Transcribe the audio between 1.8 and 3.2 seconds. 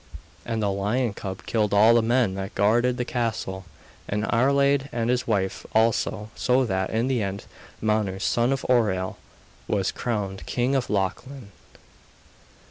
the men that guarded the